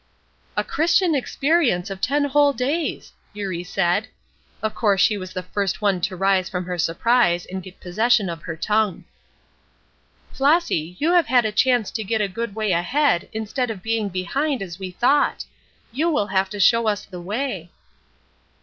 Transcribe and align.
"A 0.57 0.63
Christian 0.63 1.13
experience 1.13 1.91
of 1.91 2.01
ten 2.01 2.23
whole 2.23 2.53
days!" 2.53 3.13
Eurie 3.33 3.63
said. 3.63 4.07
Of 4.63 4.73
course 4.73 4.99
she 4.99 5.15
was 5.15 5.31
the 5.31 5.43
first 5.43 5.79
one 5.79 6.01
to 6.01 6.15
rise 6.15 6.49
from 6.49 6.65
her 6.65 6.79
surprise 6.79 7.45
and 7.45 7.61
get 7.61 7.79
possession 7.79 8.27
of 8.27 8.41
her 8.41 8.55
tongue. 8.55 9.05
"Flossy, 10.33 10.95
you 10.97 11.11
have 11.13 11.27
had 11.27 11.45
a 11.45 11.51
chance 11.51 11.91
to 11.91 12.03
get 12.03 12.19
a 12.19 12.27
good 12.27 12.55
way 12.55 12.71
ahead 12.71 13.29
instead 13.31 13.69
of 13.69 13.83
being 13.83 14.09
behind, 14.09 14.63
as 14.63 14.79
we 14.79 14.89
thought. 14.89 15.45
You 15.91 16.09
will 16.09 16.25
have 16.25 16.49
to 16.49 16.59
show 16.59 16.87
us 16.87 17.05
the 17.05 17.21
way." 17.21 17.69